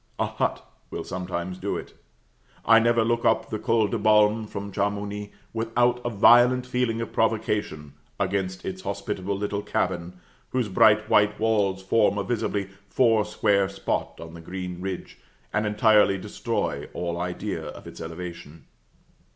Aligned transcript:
A 0.17 0.25
hut 0.25 0.65
will 0.89 1.03
sometimes 1.03 1.59
do 1.59 1.77
it; 1.77 1.93
I 2.65 2.79
never 2.79 3.03
look 3.03 3.23
up 3.23 3.45
to 3.45 3.51
the 3.51 3.59
Col 3.59 3.85
de 3.87 3.99
Balme 3.99 4.47
from 4.49 4.71
Chamouni, 4.71 5.29
without 5.53 6.01
a 6.03 6.09
violent 6.09 6.65
feeling 6.65 7.01
of 7.01 7.13
provocation 7.13 7.93
against 8.19 8.65
its 8.65 8.81
hospitable 8.81 9.37
little 9.37 9.61
cabin, 9.61 10.13
whose 10.49 10.69
bright 10.69 11.07
white 11.07 11.39
walls 11.39 11.83
form 11.83 12.17
a 12.17 12.23
visibly 12.23 12.69
four 12.89 13.23
square 13.25 13.69
spot 13.69 14.19
on 14.19 14.33
the 14.33 14.41
green 14.41 14.81
ridge, 14.81 15.19
and 15.53 15.67
entirely 15.67 16.17
destroy 16.17 16.89
all 16.93 17.21
idea 17.21 17.61
of 17.63 17.85
its 17.85 18.01
elevation. 18.01 18.65